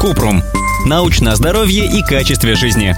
Купрум. 0.00 0.42
Научное 0.86 1.34
здоровье 1.34 1.86
и 1.86 2.02
качестве 2.02 2.54
жизни. 2.54 2.96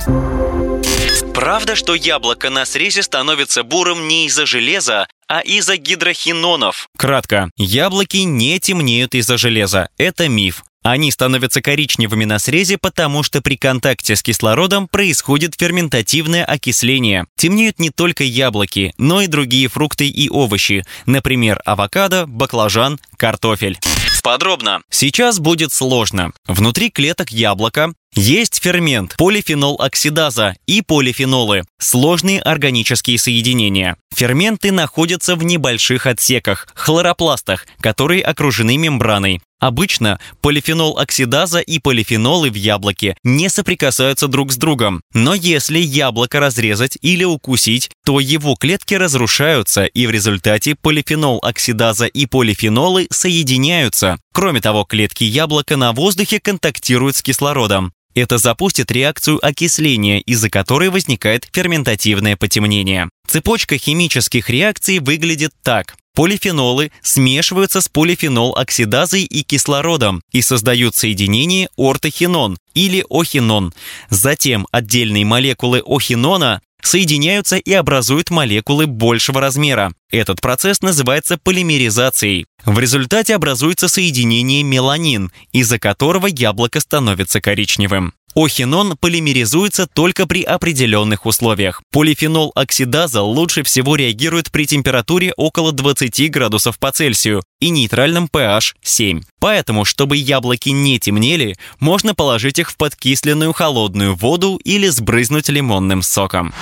Правда, 1.34 1.76
что 1.76 1.94
яблоко 1.94 2.48
на 2.48 2.64
срезе 2.64 3.02
становится 3.02 3.62
бурым 3.62 4.08
не 4.08 4.26
из-за 4.26 4.46
железа, 4.46 5.06
а 5.28 5.40
из-за 5.40 5.76
гидрохинонов? 5.76 6.88
Кратко. 6.96 7.50
Яблоки 7.56 8.18
не 8.18 8.58
темнеют 8.60 9.14
из-за 9.14 9.36
железа. 9.36 9.88
Это 9.98 10.28
миф. 10.28 10.64
Они 10.84 11.10
становятся 11.10 11.62
коричневыми 11.62 12.26
на 12.26 12.38
срезе, 12.38 12.76
потому 12.76 13.22
что 13.22 13.40
при 13.40 13.56
контакте 13.56 14.16
с 14.16 14.22
кислородом 14.22 14.86
происходит 14.86 15.54
ферментативное 15.58 16.44
окисление. 16.44 17.24
Темнеют 17.36 17.78
не 17.78 17.88
только 17.88 18.22
яблоки, 18.22 18.92
но 18.98 19.22
и 19.22 19.26
другие 19.26 19.68
фрукты 19.68 20.06
и 20.06 20.28
овощи, 20.28 20.84
например, 21.06 21.60
авокадо, 21.64 22.26
баклажан, 22.26 23.00
картофель. 23.16 23.78
Подробно. 24.24 24.80
Сейчас 24.88 25.38
будет 25.38 25.70
сложно. 25.70 26.32
Внутри 26.46 26.88
клеток 26.88 27.30
яблока 27.30 27.92
есть 28.14 28.62
фермент 28.62 29.16
полифенол 29.18 29.76
оксидаза 29.78 30.56
и 30.66 30.80
полифенолы– 30.80 31.64
сложные 31.78 32.40
органические 32.40 33.18
соединения. 33.18 33.98
Ферменты 34.14 34.72
находятся 34.72 35.36
в 35.36 35.44
небольших 35.44 36.06
отсеках– 36.06 36.68
хлоропластах, 36.74 37.66
которые 37.80 38.22
окружены 38.22 38.78
мембраной. 38.78 39.42
Обычно 39.64 40.20
полифенол 40.42 40.98
оксидаза 40.98 41.58
и 41.58 41.78
полифенолы 41.78 42.50
в 42.50 42.54
яблоке 42.54 43.16
не 43.24 43.48
соприкасаются 43.48 44.28
друг 44.28 44.52
с 44.52 44.58
другом. 44.58 45.00
Но 45.14 45.32
если 45.34 45.78
яблоко 45.78 46.38
разрезать 46.38 46.98
или 47.00 47.24
укусить, 47.24 47.88
то 48.04 48.20
его 48.20 48.56
клетки 48.56 48.92
разрушаются, 48.92 49.86
и 49.86 50.06
в 50.06 50.10
результате 50.10 50.74
полифенол 50.74 51.38
оксидаза 51.42 52.04
и 52.04 52.26
полифенолы 52.26 53.06
соединяются. 53.10 54.18
Кроме 54.34 54.60
того, 54.60 54.84
клетки 54.84 55.24
яблока 55.24 55.78
на 55.78 55.94
воздухе 55.94 56.40
контактируют 56.40 57.16
с 57.16 57.22
кислородом. 57.22 57.94
Это 58.14 58.36
запустит 58.36 58.92
реакцию 58.92 59.44
окисления, 59.44 60.20
из-за 60.20 60.50
которой 60.50 60.90
возникает 60.90 61.48
ферментативное 61.54 62.36
потемнение. 62.36 63.08
Цепочка 63.26 63.78
химических 63.78 64.50
реакций 64.50 64.98
выглядит 64.98 65.52
так. 65.62 65.96
Полифенолы 66.14 66.92
смешиваются 67.02 67.80
с 67.80 67.88
полифенол-оксидазой 67.88 69.24
и 69.24 69.42
кислородом 69.42 70.22
и 70.30 70.42
создают 70.42 70.94
соединение 70.94 71.68
ортохинон 71.76 72.56
или 72.74 73.04
охинон. 73.10 73.74
Затем 74.10 74.68
отдельные 74.70 75.24
молекулы 75.24 75.82
охинона 75.84 76.60
соединяются 76.82 77.56
и 77.56 77.72
образуют 77.72 78.30
молекулы 78.30 78.86
большего 78.86 79.40
размера. 79.40 79.92
Этот 80.10 80.40
процесс 80.40 80.82
называется 80.82 81.36
полимеризацией. 81.36 82.46
В 82.64 82.78
результате 82.78 83.34
образуется 83.34 83.88
соединение 83.88 84.62
меланин, 84.62 85.32
из-за 85.52 85.78
которого 85.78 86.26
яблоко 86.28 86.78
становится 86.80 87.40
коричневым. 87.40 88.14
Охинон 88.34 88.96
полимеризуется 88.96 89.86
только 89.86 90.26
при 90.26 90.42
определенных 90.42 91.24
условиях. 91.24 91.82
Полифенол 91.92 92.50
оксидаза 92.56 93.22
лучше 93.22 93.62
всего 93.62 93.94
реагирует 93.94 94.50
при 94.50 94.66
температуре 94.66 95.32
около 95.36 95.70
20 95.70 96.30
градусов 96.32 96.78
по 96.78 96.90
Цельсию 96.90 97.42
и 97.60 97.70
нейтральном 97.70 98.28
pH 98.30 98.74
7. 98.82 99.22
Поэтому, 99.38 99.84
чтобы 99.84 100.16
яблоки 100.16 100.70
не 100.70 100.98
темнели, 100.98 101.56
можно 101.78 102.14
положить 102.14 102.58
их 102.58 102.70
в 102.70 102.76
подкисленную 102.76 103.52
холодную 103.52 104.16
воду 104.16 104.60
или 104.64 104.88
сбрызнуть 104.88 105.48
лимонным 105.48 106.02
соком. 106.02 106.52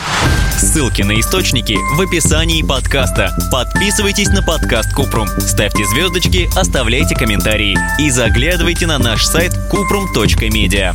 Ссылки 0.58 1.02
на 1.02 1.18
источники 1.18 1.76
в 1.96 2.00
описании 2.00 2.62
подкаста. 2.62 3.36
Подписывайтесь 3.50 4.28
на 4.28 4.42
подкаст 4.42 4.94
Купрум, 4.94 5.26
ставьте 5.38 5.84
звездочки, 5.86 6.48
оставляйте 6.56 7.16
комментарии 7.16 7.76
и 7.98 8.10
заглядывайте 8.10 8.86
на 8.86 8.98
наш 8.98 9.24
сайт 9.24 9.52
kuprum.media. 9.72 10.94